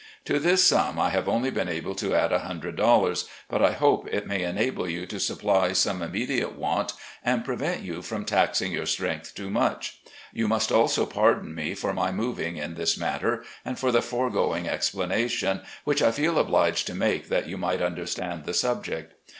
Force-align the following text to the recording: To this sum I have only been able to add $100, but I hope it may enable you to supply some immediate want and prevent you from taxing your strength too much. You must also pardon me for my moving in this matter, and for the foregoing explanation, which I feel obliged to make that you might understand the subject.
To 0.25 0.39
this 0.39 0.63
sum 0.63 0.97
I 0.97 1.11
have 1.11 1.29
only 1.29 1.51
been 1.51 1.69
able 1.69 1.93
to 1.93 2.15
add 2.15 2.31
$100, 2.31 3.27
but 3.47 3.61
I 3.61 3.73
hope 3.73 4.07
it 4.11 4.25
may 4.25 4.41
enable 4.41 4.89
you 4.89 5.05
to 5.05 5.19
supply 5.19 5.73
some 5.73 6.01
immediate 6.01 6.53
want 6.55 6.93
and 7.23 7.45
prevent 7.45 7.83
you 7.83 8.01
from 8.01 8.25
taxing 8.25 8.71
your 8.71 8.87
strength 8.87 9.35
too 9.35 9.51
much. 9.51 9.99
You 10.33 10.47
must 10.47 10.71
also 10.71 11.05
pardon 11.05 11.53
me 11.53 11.75
for 11.75 11.93
my 11.93 12.11
moving 12.11 12.57
in 12.57 12.73
this 12.73 12.97
matter, 12.97 13.43
and 13.63 13.77
for 13.77 13.91
the 13.91 14.01
foregoing 14.01 14.67
explanation, 14.67 15.61
which 15.83 16.01
I 16.01 16.09
feel 16.11 16.39
obliged 16.39 16.87
to 16.87 16.95
make 16.95 17.29
that 17.29 17.47
you 17.47 17.59
might 17.59 17.83
understand 17.83 18.45
the 18.45 18.55
subject. 18.55 19.13